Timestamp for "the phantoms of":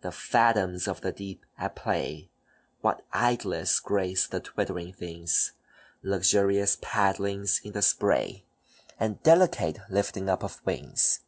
0.00-1.00